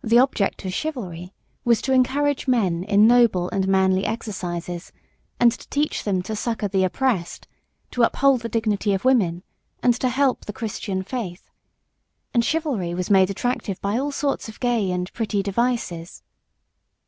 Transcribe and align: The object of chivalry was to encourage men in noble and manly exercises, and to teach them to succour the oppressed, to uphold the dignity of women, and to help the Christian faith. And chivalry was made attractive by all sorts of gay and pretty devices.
The 0.00 0.20
object 0.20 0.64
of 0.64 0.72
chivalry 0.72 1.32
was 1.64 1.82
to 1.82 1.92
encourage 1.92 2.46
men 2.46 2.84
in 2.84 3.08
noble 3.08 3.50
and 3.50 3.66
manly 3.66 4.06
exercises, 4.06 4.92
and 5.40 5.50
to 5.50 5.68
teach 5.70 6.04
them 6.04 6.22
to 6.22 6.36
succour 6.36 6.68
the 6.68 6.84
oppressed, 6.84 7.48
to 7.90 8.04
uphold 8.04 8.42
the 8.42 8.48
dignity 8.48 8.94
of 8.94 9.04
women, 9.04 9.42
and 9.82 9.92
to 9.98 10.08
help 10.08 10.44
the 10.44 10.52
Christian 10.52 11.02
faith. 11.02 11.50
And 12.32 12.44
chivalry 12.44 12.94
was 12.94 13.10
made 13.10 13.28
attractive 13.28 13.80
by 13.80 13.98
all 13.98 14.12
sorts 14.12 14.48
of 14.48 14.60
gay 14.60 14.92
and 14.92 15.12
pretty 15.14 15.42
devices. 15.42 16.22